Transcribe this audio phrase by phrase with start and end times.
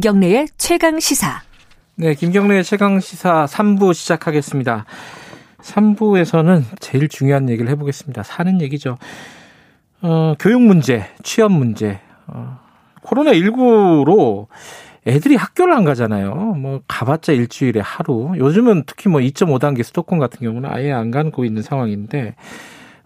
[0.00, 1.42] 김경래의 최강 시사.
[1.96, 4.86] 네, 김경래의 최강 시사 3부 시작하겠습니다.
[5.58, 8.22] 3부에서는 제일 중요한 얘기를 해보겠습니다.
[8.22, 8.96] 사는 얘기죠.
[10.00, 12.58] 어, 교육 문제, 취업 문제, 어,
[13.02, 14.46] 코로나19로
[15.06, 16.34] 애들이 학교를 안 가잖아요.
[16.34, 18.32] 뭐, 가봤자 일주일에 하루.
[18.38, 22.36] 요즘은 특히 뭐 2.5단계 수도권 같은 경우는 아예 안 가고 있는 상황인데,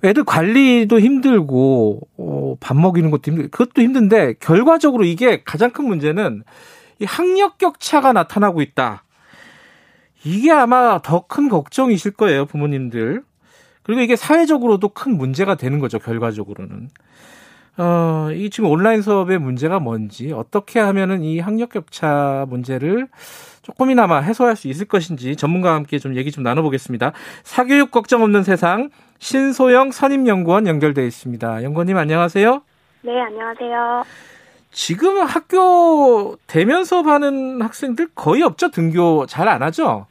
[0.04, 6.44] 애들 관리도 힘들고 어, 밥 먹이는 것도 힘들 그것도 힘든데 결과적으로 이게 가장 큰 문제는
[7.00, 9.02] 이 학력 격차가 나타나고 있다.
[10.24, 13.22] 이게 아마 더 큰 걱정이실 거예요, 부모님들.
[13.82, 16.88] 그리고 이게 사회적으로도 큰 문제가 되는 거죠, 결과적으로는.
[17.76, 23.08] 어, 이 지금 온라인 수업의 문제가 뭔지, 어떻게 하면은 이 학력 격차 문제를
[23.62, 27.12] 조금이나마 해소할 수 있을 것인지 전문가와 함께 좀 얘기 좀 나눠보겠습니다.
[27.42, 31.62] 사교육 걱정 없는 세상 신소영 선임연구원 연결돼 있습니다.
[31.64, 32.62] 연구원님 안녕하세요.
[33.02, 34.04] 네, 안녕하세요.
[34.78, 38.70] 지금 학교 대면 수업하는 학생들 거의 없죠?
[38.70, 40.06] 등교 잘 안 하죠?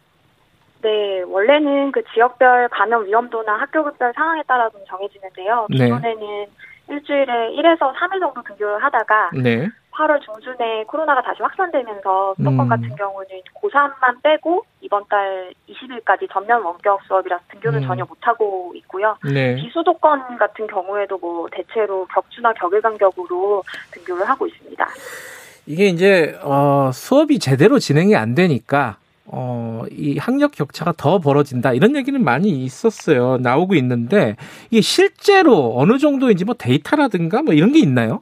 [0.81, 5.67] 네, 원래는 그 지역별 감염 위험도나 학교별 상황에 따라 좀 정해지는데요.
[5.69, 5.85] 네.
[5.85, 6.47] 기존에는 네.
[6.89, 9.67] 일주일에 1에서 3일 정도 등교를 하다가 네.
[9.93, 12.69] 8월 중순에 코로나가 다시 확산되면서 수도권 음.
[12.69, 17.87] 같은 경우는 고3만 빼고 이번 달 20일까지 전면 원격 수업이라서 등교는 음.
[17.87, 19.15] 전혀 못하고 있고요.
[19.23, 19.55] 네.
[19.55, 24.87] 비수도권 같은 경우에도 뭐 대체로 격주나 격일 간격으로 등교를 하고 있습니다.
[25.65, 31.95] 이게 이제 어, 수업이 제대로 진행이 안 되니까 어, 이 학력 격차가 더 벌어진다 이런
[31.95, 33.37] 얘기는 많이 있었어요.
[33.37, 34.35] 나오고 있는데
[34.69, 38.21] 이게 실제로 어느 정도인지 뭐 데이터라든가 뭐 이런 게 있나요?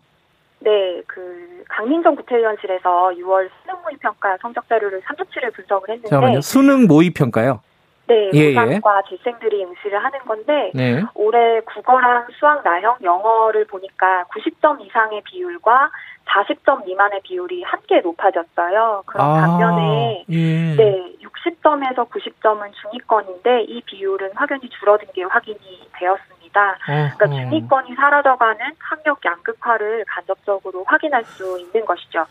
[0.59, 1.50] 네, 그
[1.81, 6.41] 강민정 국회의원실에서 6월 수능 모의 평가 성적 자료를 3주치를 분석을 했는데 잠깐만요.
[6.41, 7.61] 수능 모의 평가요?
[8.05, 9.17] 네, 예, 고3과 예.
[9.17, 11.01] 재생들이 응시를 하는 건데 네.
[11.15, 15.89] 올해 국어랑 수학, 나형, 영어를 보니까 90점 이상의 비율과
[16.25, 19.03] 40점 미만의 비율이 함께 높아졌어요.
[19.05, 20.75] 그런 아, 반면에 예.
[20.75, 25.57] 네, 60점에서 90점은 중위권인데 이 비율은 확연히 줄어든 게 확인이
[25.93, 26.40] 되었습니다.
[26.51, 26.77] 있다.
[26.85, 32.25] 그러니까 중위권이 사라져가는 학력 양극화를 간접적으로 확인할 수 있는 것이죠.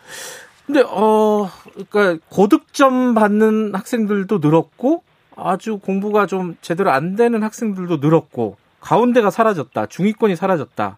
[0.66, 1.50] 근데 어
[1.90, 5.02] 그러니까 고득점 받는 학생들도 늘었고
[5.36, 9.86] 아주 공부가 좀 제대로 안 되는 학생들도 늘었고 가운데가 사라졌다.
[9.86, 10.96] 중위권이 사라졌다.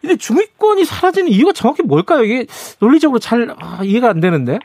[0.00, 2.24] 근데 중위권이 사라지는 이유가 정확히 뭘까요?
[2.24, 2.46] 이게
[2.78, 4.58] 논리적으로 잘 아, 이해가 안 되는데.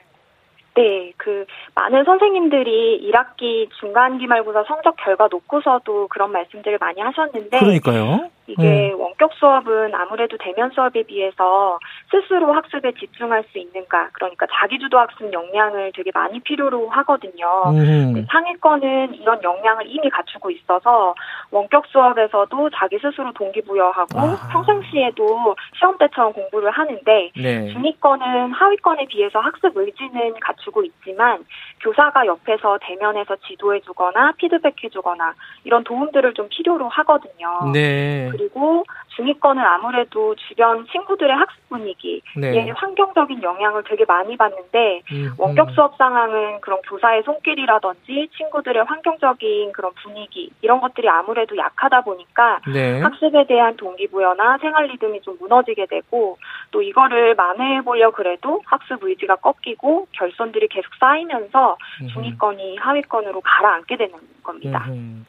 [0.76, 8.30] 네, 그 많은 선생님들이 1학기 중간 기말고사 성적 결과 놓고서도 그런 말씀들을 많이 하셨는데 그러니까요.
[8.50, 9.00] 이게 음.
[9.00, 11.78] 원격 수업은 아무래도 대면 수업에 비해서
[12.10, 17.46] 스스로 학습에 집중할 수 있는가 그러니까 자기주도 학습 역량을 되게 많이 필요로 하거든요.
[17.68, 18.26] 음.
[18.28, 21.14] 상위권은 이런 역량을 이미 갖추고 있어서
[21.52, 24.50] 원격 수업에서도 자기 스스로 동기부여하고 아.
[24.52, 27.68] 평상시에도 시험 때처럼 공부를 하는데 네.
[27.72, 31.46] 중위권은 하위권에 비해서 학습 의지는 갖추고 있지만
[31.82, 35.34] 교사가 옆에서 대면에서 지도해주거나 피드백해주거나
[35.64, 37.72] 이런 도움들을 좀 필요로 하거든요.
[37.72, 38.30] 네.
[38.40, 38.86] 그리고
[39.16, 42.56] 중위권은 아무래도 주변 친구들의 학습 분위기, 네.
[42.56, 49.74] 예, 환경적인 영향을 되게 많이 받는데 음, 원격 수업 상황은 그런 교사의 손길이라든지 친구들의 환경적인
[49.74, 53.02] 그런 분위기 이런 것들이 아무래도 약하다 보니까 네.
[53.02, 56.38] 학습에 대한 동기부여나 생활 리듬이 좀 무너지게 되고
[56.72, 61.78] 또 이거를 만회해 보려 그래도 학습 의지가 꺾이고 결손들이 계속 쌓이면서
[62.14, 64.14] 중위권이 하위권으로 가라앉게 되는
[64.44, 64.86] 겁니다.
[64.88, 65.26] 음.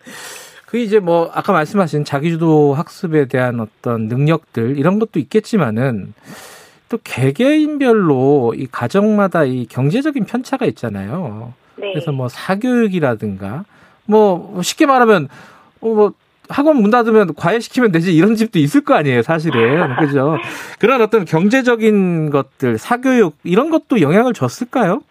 [0.70, 6.14] 그 이제 뭐 아까 말씀하신 자기주도 학습에 대한 어떤 능력들 이런 것도 있겠지만은
[6.88, 11.54] 또 개개인별로 이 가정마다 이 경제적인 편차가 있잖아요.
[11.74, 11.92] 네.
[11.92, 13.64] 그래서 뭐 사교육이라든가
[14.04, 15.28] 뭐 쉽게 말하면
[15.80, 16.12] 뭐
[16.48, 19.96] 학원 문 닫으면 과외시키면 되지 이런 집도 있을 거 아니에요, 사실은.
[19.98, 20.38] 그죠?
[20.78, 25.02] 그런 어떤 경제적인 것들, 사교육 이런 것도 영향을 줬을까요?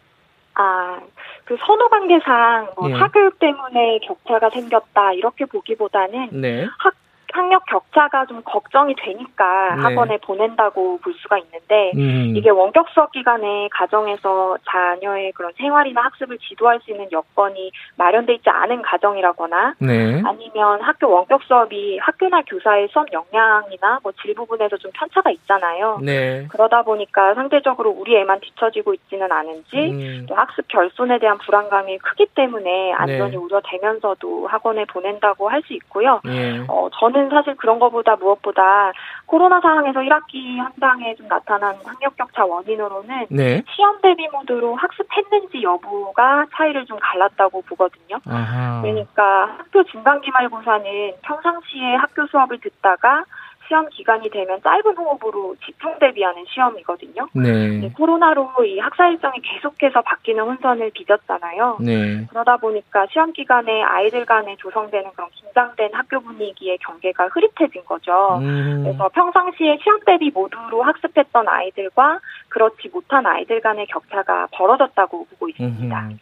[0.54, 1.00] 아,
[1.50, 2.94] 그 선호 관계상 뭐 예.
[2.94, 6.68] 사교육 때문에 격차가 생겼다 이렇게 보기보다는 네.
[6.78, 6.94] 학
[7.34, 9.82] 학력 격차가 좀 걱정이 되니까 네.
[9.82, 12.34] 학원에 보낸다고 볼 수가 있는데 음.
[12.36, 18.50] 이게 원격 수업 기간에 가정에서 자녀의 그런 생활이나 학습을 지도할 수 있는 여건이 마련돼 있지
[18.50, 20.22] 않은 가정이라거나 네.
[20.26, 26.00] 아니면 학교 원격 수업이 학교나 교사의 수업 역량이나 뭐 질 부분에서 좀 편차가 있잖아요.
[26.02, 26.46] 네.
[26.50, 30.26] 그러다 보니까 상대적으로 우리 애만 뒤처지고 있지는 않은지 음.
[30.28, 33.38] 또 학습 결손에 대한 불안감이 크기 때문에 안전이 네.
[33.38, 36.22] 우려되면서도 학원에 보낸다고 할 수 있고요.
[36.26, 36.64] 예.
[36.70, 38.94] 어, 저는 저는 사실 그런 것보다 무엇보다
[39.26, 43.62] 코로나 상황에서 1학기 현장에 좀 나타난 학력 격차 원인으로는 네.
[43.76, 48.20] 시험 대비 모드로 학습했는지 여부가 차이를 좀 갈랐다고 보거든요.
[48.26, 48.82] 아하.
[48.82, 53.26] 그러니까 학교 중간 기말고사는 평상시에 학교 수업을 듣다가
[53.70, 57.28] 시험 기간이 되면 짧은 호흡으로 집중 대비하는 시험이거든요.
[57.34, 57.52] 네.
[57.78, 61.78] 네, 코로나로 이 학사 일정이 계속해서 바뀌는 혼선을 빚었잖아요.
[61.80, 62.26] 네.
[62.32, 68.40] 그러다 보니까 시험 기간에 아이들 간에 조성되는 그런 긴장된 학교 분위기의 경계가 흐릿해진 거죠.
[68.42, 68.82] 음.
[68.84, 72.20] 그래서 평상시에 시험 대비 모드로 학습했던 아이들과
[72.50, 76.00] 그렇지 못한 아이들 간의 격차가 벌어졌다고 보고 있습니다.
[76.00, 76.20] 음.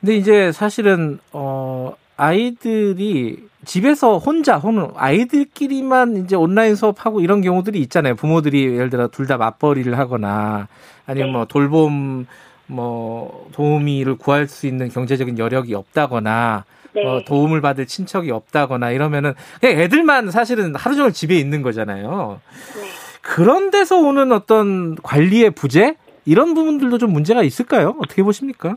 [0.00, 8.16] 근데 이제 사실은 어 아이들이 집에서 혼자 혹은 아이들끼리만 이제 온라인 수업하고 이런 경우들이 있잖아요.
[8.16, 10.66] 부모들이 예를 들어 둘 다 맞벌이를 하거나
[11.06, 11.32] 아니면 네.
[11.32, 12.26] 뭐 돌봄
[12.66, 16.64] 뭐 도우미를 구할 수 있는 경제적인 여력이 없다거나
[16.94, 17.06] 네.
[17.06, 22.40] 어, 도움을 받을 친척이 없다거나 이러면은 그냥 애들만 사실은 하루 종일 집에 있는 거잖아요.
[22.76, 22.82] 네.
[23.22, 27.94] 그런 데서 오는 어떤 관리의 부재 이런 부분들도 좀 문제가 있을까요?
[28.00, 28.76] 어떻게 보십니까?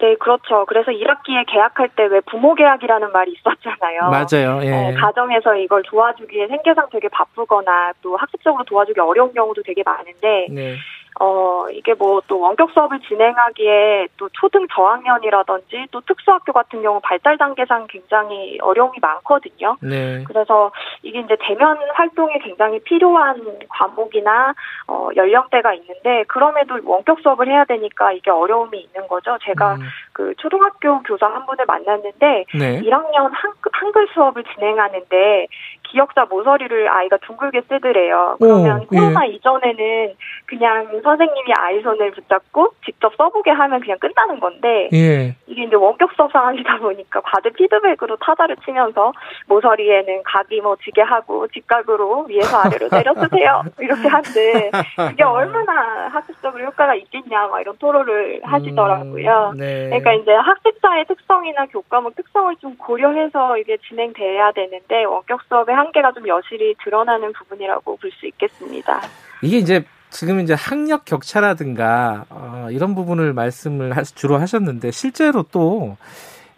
[0.00, 0.64] 네, 그렇죠.
[0.66, 4.10] 그래서 1학기에 계약할 때 왜 부모 계약이라는 말이 있었잖아요.
[4.10, 4.60] 맞아요.
[4.62, 4.72] 예.
[4.72, 10.76] 어, 가정에서 이걸 도와주기에 생계상 되게 바쁘거나 또 학습적으로 도와주기 어려운 경우도 되게 많은데 네.
[11.20, 17.38] 어, 이게 뭐 또 원격 수업을 진행하기에 또 초등 저학년이라든지 또 특수학교 같은 경우 발달
[17.38, 19.76] 단계상 굉장히 어려움이 많거든요.
[19.80, 20.24] 네.
[20.26, 20.72] 그래서
[21.02, 24.54] 이게 이제 대면 활동에 굉장히 필요한 과목이나
[24.88, 29.36] 어, 연령대가 있는데 그럼에도 원격 수업을 해야 되니까 이게 어려움이 있는 거죠.
[29.42, 29.80] 제가 음.
[30.12, 32.80] 그 초등학교 교사 한 분을 만났는데 네.
[32.80, 33.30] 1학년
[33.72, 35.46] 한글 수업을 진행하는데
[35.84, 38.36] 기억자 모서리를 아이가 둥글게 쓰더래요.
[38.40, 39.32] 그러면 오, 코로나 예.
[39.32, 40.14] 이전에는
[40.46, 45.36] 그냥 선생님이 아이 손을 붙잡고 직접 써보게 하면 그냥 끝나는 건데 예.
[45.46, 49.12] 이게 이제 원격 수업 상황이다 보니까 과제 피드백으로 타자를 치면서
[49.46, 54.70] 모서리에는 각이 뭐 지게 하고 직각으로 위에서 아래로 내려 쓰세요 이렇게 하는데
[55.10, 59.52] 그게 얼마나 학습적으로 효과가 있겠냐 막 이런 토론을 하시더라고요.
[59.54, 59.86] 음, 네.
[59.86, 66.26] 그러니까 이제 학습자의 특성이나 교과목 특성을 좀 고려해서 이게 진행돼야 되는데 원격 수업의 한계가 좀
[66.28, 69.00] 여실히 드러나는 부분이라고 볼 수 있겠습니다.
[69.42, 75.96] 이게 이제 지금 이제 학력 격차라든가 어, 이런 부분을 말씀을 주로 하셨는데 실제로 또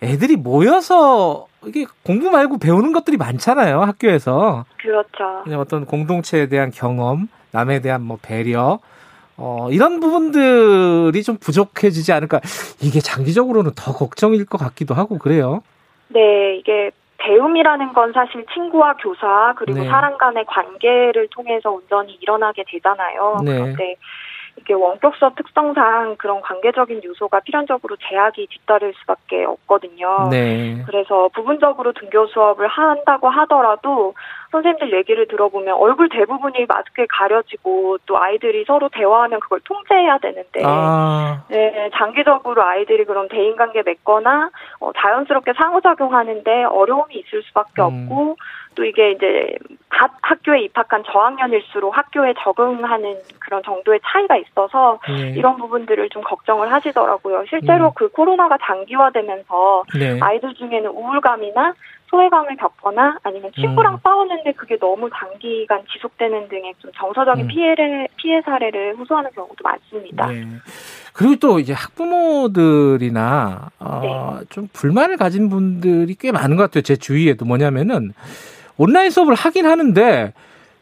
[0.02, 4.66] 애들이 모여서 이게 공부 말고 배우는 것들이 많잖아요 학교에서.
[4.76, 5.42] 그렇죠.
[5.58, 8.78] 어떤 공동체에 대한 경험, 남에 대한 뭐 배려,
[9.38, 12.40] 어, 이런 부분들이 좀 부족해지지 않을까.
[12.82, 15.62] 이게 장기적으로는 더 걱정일 것 같기도 하고 그래요.
[16.08, 16.90] 네, 이게
[17.26, 19.88] 배움이라는 건 사실 친구와 교사 그리고 네.
[19.88, 23.38] 사람 간의 관계를 통해서 온전히 일어나게 되잖아요.
[23.44, 23.52] 네.
[23.52, 23.96] 그런데
[24.58, 30.28] 이게 원격 수업 특성상 그런 관계적인 요소가 필연적으로 제약이 뒤따를 수밖에 없거든요.
[30.30, 30.82] 네.
[30.86, 34.14] 그래서 부분적으로 등교 수업을 한다고 하더라도
[34.50, 41.44] 선생님들 얘기를 들어보면 얼굴 대부분이 마스크에 가려지고 또 아이들이 서로 대화하면 그걸 통제해야 되는데 아.
[41.48, 44.50] 네, 장기적으로 아이들이 그런 대인관계 맺거나
[44.80, 48.08] 어, 자연스럽게 상호작용하는데 어려움이 있을 수밖에 음.
[48.08, 48.36] 없고
[48.76, 49.56] 또 이게 이제
[49.88, 55.30] 갓 학교에 입학한 저학년일수록 학교에 적응하는 그런 정도의 차이가 있어서 네.
[55.30, 57.44] 이런 부분들을 좀 걱정을 하시더라고요.
[57.48, 57.90] 실제로 음.
[57.94, 60.18] 그 코로나가 장기화되면서 네.
[60.20, 61.72] 아이들 중에는 우울감이나
[62.08, 63.98] 소외감을 겪거나 아니면 친구랑 음.
[64.02, 67.48] 싸우는데 그게 너무 단기간 지속되는 등의 좀 정서적인 음.
[67.48, 70.28] 피해를 피해 사례를 호소하는 경우도 많습니다.
[70.28, 70.46] 네.
[71.12, 74.46] 그리고 또 이제 학부모들이나 어, 네.
[74.50, 76.82] 좀 불만을 가진 분들이 꽤 많은 것 같아요.
[76.82, 78.12] 제 주위에도 뭐냐면은
[78.76, 80.32] 온라인 수업을 하긴 하는데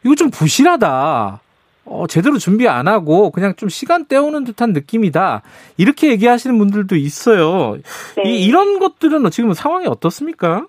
[0.03, 1.41] 이거 좀 부실하다.
[1.85, 5.43] 어, 제대로 준비 안 하고 그냥 좀 시간 때우는 듯한 느낌이다.
[5.77, 7.77] 이렇게 얘기하시는 분들도 있어요.
[8.17, 8.23] 네.
[8.25, 10.65] 이, 이런 것들은 지금 상황이 어떻습니까?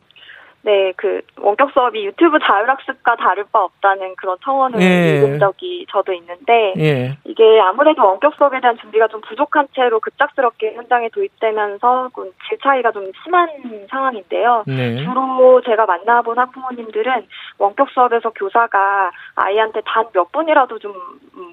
[0.66, 5.18] 네, 그 원격 수업이 유튜브 자율학습과 다를 바 없다는 그런 청원을 예.
[5.18, 7.16] 읽은 적이 저도 있는데 예.
[7.22, 12.10] 이게 아무래도 원격 수업에 대한 준비가 좀 부족한 채로 급작스럽게 현장에 도입되면서
[12.48, 13.48] 질 차이가 좀 심한
[13.88, 14.64] 상황인데요.
[14.66, 14.96] 네.
[15.04, 17.26] 주로 제가 만나본 학부모님들은
[17.58, 20.94] 원격 수업에서 교사가 아이한테 단 몇 분이라도 좀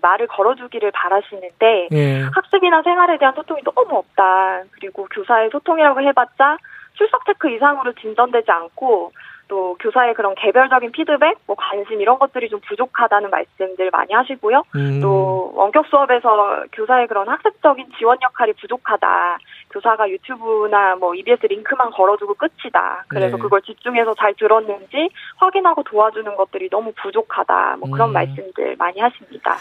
[0.01, 2.21] 말을 걸어주기를 바라시는데 예.
[2.33, 4.63] 학습이나 생활에 대한 소통이 너무 없다.
[4.71, 6.57] 그리고 교사의 소통이라고 해봤자
[6.93, 9.11] 출석 체크 이상으로 진전되지 않고
[9.47, 14.63] 또 교사의 그런 개별적인 피드백, 뭐 관심 이런 것들이 좀 부족하다는 말씀들 많이 하시고요.
[14.75, 15.01] 음.
[15.01, 19.37] 또 원격 수업에서 교사의 그런 학습적인 지원 역할이 부족하다.
[19.71, 23.05] 교사가 유튜브나 뭐 EBS 링크만 걸어주고 끝이다.
[23.07, 23.41] 그래서 네.
[23.41, 27.77] 그걸 집중해서 잘 들었는지 확인하고 도와주는 것들이 너무 부족하다.
[27.79, 28.13] 뭐 그런 음.
[28.13, 29.57] 말씀들 많이 하십니다.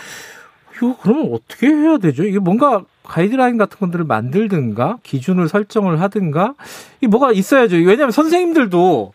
[0.76, 2.24] 이거 그러면 어떻게 해야 되죠?
[2.24, 6.54] 이게 뭔가 가이드라인 같은 것들을 만들든가 기준을 설정을 하든가
[7.00, 7.76] 이 뭐가 있어야죠.
[7.76, 9.12] 왜냐하면 선생님들도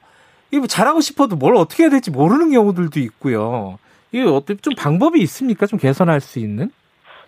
[0.52, 3.80] 이거 뭐 잘하고 싶어도 뭘 어떻게 해야 될지 모르는 경우들도 있고요.
[4.12, 5.66] 이게 어떻게 좀 방법이 있습니까?
[5.66, 6.70] 좀 개선할 수 있는?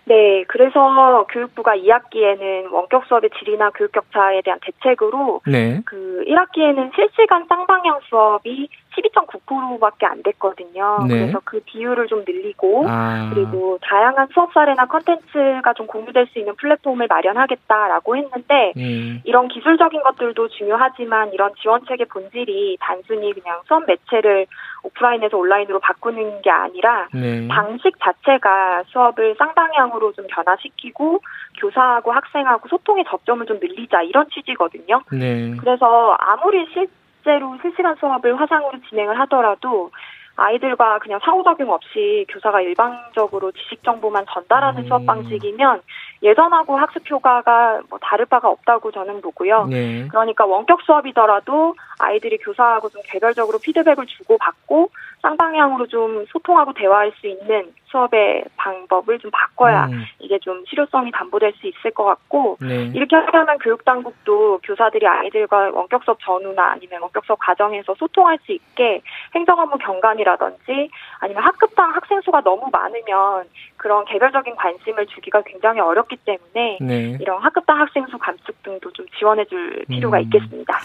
[0.04, 5.82] 네, 그래서 교육부가 2학기에는 원격 수업의 질이나 교육 격차에 대한 대책으로 네.
[5.84, 8.68] 그 1학기에는 실시간 쌍방향 수업이
[9.00, 10.98] 12.9%밖에 안 됐거든요.
[11.08, 11.20] 네.
[11.20, 13.30] 그래서 그 비율을 좀 늘리고 아.
[13.32, 19.20] 그리고 다양한 수업 사례나 컨텐츠가 좀 공유될 수 있는 플랫폼을 마련하겠다라고 했는데 음.
[19.24, 24.46] 이런 기술적인 것들도 중요하지만 이런 지원책의 본질이 단순히 그냥 수업 매체를
[24.82, 27.46] 오프라인에서 온라인으로 바꾸는 게 아니라 네.
[27.48, 31.20] 방식 자체가 수업을 쌍방향으로 좀 변화시키고
[31.58, 35.02] 교사하고 학생하고 소통의 접점을 좀 늘리자 이런 취지거든요.
[35.12, 35.54] 네.
[35.58, 36.88] 그래서 아무리 실
[37.24, 39.90] 제로 실시간 수업을 화상으로 진행을 하더라도
[40.36, 44.88] 아이들과 그냥 상호작용 없이 교사가 일방적으로 지식 정보만 전달하는 음.
[44.88, 45.82] 수업 방식이면
[46.22, 49.66] 예전하고 학습 효과가 뭐 다를 바가 없다고 저는 보고요.
[49.66, 50.06] 네.
[50.08, 54.90] 그러니까 원격 수업이더라도 아이들이 교사하고 좀 개별적으로 피드백을 주고 받고
[55.22, 60.04] 쌍방향으로 좀 소통하고 대화할 수 있는 수업의 방법을 좀 바꿔야 음.
[60.20, 62.90] 이게 좀 실효성이 담보될 수 있을 것 같고 네.
[62.94, 69.02] 이렇게 하려면 교육당국도 교사들이 아이들과 원격 수업 전후나 아니면 원격 수업 과정에서 소통할 수 있게
[69.34, 73.44] 행정업무 경감이라든지 아니면 학급당 학생 수가 너무 많으면
[73.76, 77.18] 그런 개별적인 관심을 주기가 굉장히 어렵기 때문에 네.
[77.20, 80.22] 이런 학급당 학생 수 감축 등도 좀 지원해줄 필요가 음.
[80.22, 80.78] 있겠습니다.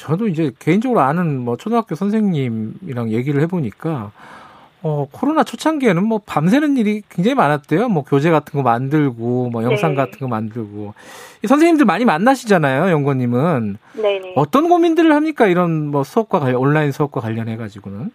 [0.00, 4.12] 저도 이제 개인적으로 아는 뭐 초등학교 선생님이랑 얘기를 해보니까
[4.82, 7.90] 어, 코로나 초창기에는 뭐 밤새는 일이 굉장히 많았대요.
[7.90, 9.96] 뭐 교재 같은 거 만들고 뭐 영상 네.
[9.96, 10.94] 같은 거 만들고
[11.44, 12.90] 이 선생님들 많이 만나시잖아요.
[12.90, 14.32] 연구님은 네네.
[14.36, 15.46] 어떤 고민들을 합니까?
[15.46, 18.10] 이런 뭐 수업과 관련 온라인 수업과 관련해 가지고는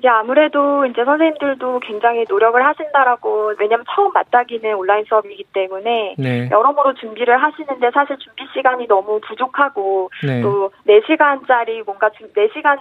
[0.00, 6.48] 이게 아무래도 이제 선생님들도 굉장히 노력을 하신다라고 왜냐면 처음 맞닥이는 온라인 수업이기 때문에 네.
[6.50, 10.40] 여러모로 준비를 하시는데 사실 준비 시간이 너무 부족하고 네.
[10.40, 12.78] 또 4시간짜리 뭔가 주, 4시간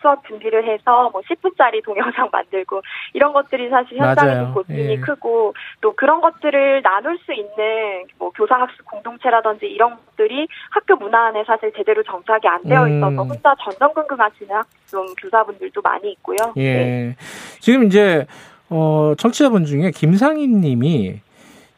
[0.00, 2.80] 수업 준비를 해서 뭐 10분짜리 동영상 만들고
[3.12, 4.54] 이런 것들이 사실 현장에서.
[4.54, 4.96] 고민이 예.
[4.96, 5.52] 크고
[5.82, 11.44] 또 그런 것들을 나눌 수 있는 뭐 교사 학습 공동체라든지 이런 것들이 학교 문화 안에
[11.44, 12.96] 사실 제대로 정착이 안 되어 음.
[12.96, 16.36] 있어서 혼자 전전긍긍 하시는 학- 좀 교사분들도 많이 있고요.
[16.56, 16.61] 예.
[16.62, 17.16] 네.
[17.60, 18.26] 지금 이제
[18.68, 21.20] 어 청취자분 중에 김상인 님이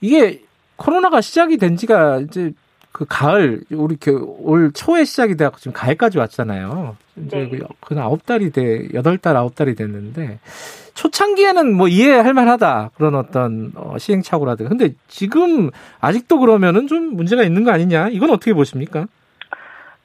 [0.00, 0.42] 이게
[0.76, 2.52] 코로나가 시작이 된 지가 이제
[2.92, 6.96] 그 가을 우리 그올 초에 시작이 돼 갖고 지금 가을까지 왔잖아요.
[7.16, 7.48] 이제 네.
[7.48, 10.38] 그 그는 아홉 달이 돼 여덟 달 아홉 달이 됐는데
[10.94, 12.90] 초창기에는 뭐 이해할 만하다.
[12.94, 14.68] 그런 어떤 어 시행착오라든가.
[14.68, 18.08] 근데 지금 아직도 그러면은 좀 문제가 있는 거 아니냐?
[18.10, 19.06] 이건 어떻게 보십니까?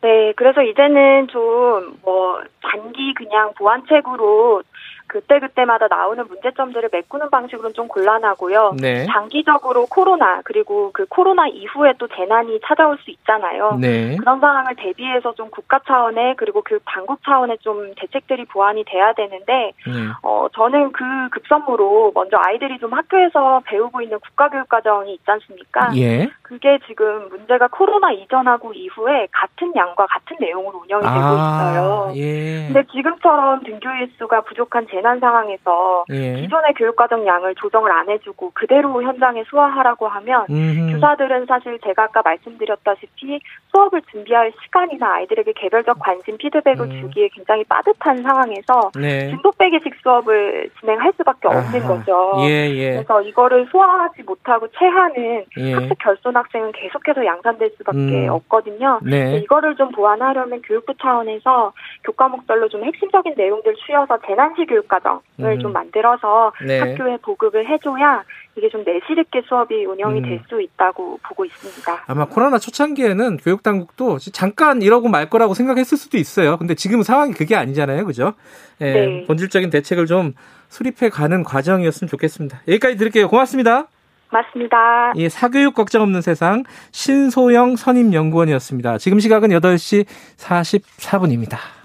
[0.02, 1.70] 네, 그래서 이제는 좀
[2.04, 4.64] 뭐 단기 그냥 보완책으로
[5.10, 8.76] 그때그때마다 나오는 문제점들을 메꾸는 방식으로는 좀 곤란하고요.
[8.80, 9.06] 네.
[9.08, 13.78] 장기적으로 코로나 그리고 그 코로나 이후에 또 재난이 찾아올 수 있잖아요.
[13.82, 14.16] 네.
[14.18, 19.74] 그런 상황을 대비해서 좀 국가 차원의 그리고 그 당국 차원의 좀 대책들이 보완이 돼야 되는데
[19.86, 19.94] 네.
[20.22, 25.92] 어 저는 그 급선무로 먼저 아이들이 좀 학교에서 배우고 있는 국가 교육 과정이 있지 않습니까?
[25.98, 26.30] 예.
[26.44, 32.12] 그게 지금 문제가 코로나 이전하고 이후에 같은 양과 같은 내용으로 운영이 되고 있어요.
[32.16, 32.68] 예.
[32.68, 36.36] 근데 지금처럼 등교 일수가 부족한 재난 상황에서 예.
[36.36, 40.94] 기존의 교육과정 양을 조정을 안 해주고 그대로 현장에 수화하라고 하면 음흠.
[40.94, 43.40] 교사들은 사실 제가 아까 말씀드렸다시피
[43.72, 47.02] 수업을 준비할 시간이나 아이들에게 개별적 관심 피드백을 음.
[47.02, 49.30] 주기에 굉장히 빠듯한 상황에서 네.
[49.30, 51.88] 진도 빼기식 수업을 진행할 수밖에 없는 아하.
[51.88, 52.34] 거죠.
[52.42, 52.92] 예, 예.
[52.94, 55.74] 그래서 이거를 소화하지 못하고 체하는 예.
[55.74, 58.30] 학습 결손 학생은 계속해서 양산될 수밖에 음.
[58.30, 59.00] 없거든요.
[59.04, 59.38] 네.
[59.38, 65.60] 이거를 좀 보완하려면 교육부 차원에서 교과목별로 좀 핵심적인 내용들 추려서 재난시 교육과정을 음.
[65.60, 66.80] 좀 만들어서 네.
[66.80, 68.24] 학교에 보급을 해줘야
[68.56, 70.24] 이게 좀 내실 있게 수업이 운영이 음.
[70.24, 72.04] 될수 있다고 보고 있습니다.
[72.08, 76.58] 아마 코로나 초창기에는 교육 당국도 잠깐 이러고 말 거라고 생각했을 수도 있어요.
[76.58, 78.06] 근데 지금 상황이 그게 아니잖아요.
[78.06, 78.34] 그죠?
[78.82, 79.26] 예, 네.
[79.28, 80.34] 본질적인 대책을 좀
[80.68, 82.62] 수립해 가는 과정이었으면 좋겠습니다.
[82.68, 83.30] 여기까지 드릴게요.
[83.30, 83.88] 고맙습니다.
[84.32, 85.14] 맞습니다.
[85.16, 89.00] 예, 사교육 걱정 없는 세상 신소영 선임연구원이었습니다.
[89.00, 90.06] 지금 시각은 8시
[90.38, 91.79] 44분입니다.